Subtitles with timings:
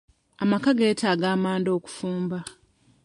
[0.43, 2.39] Amaka geetaaga amanda okufumba.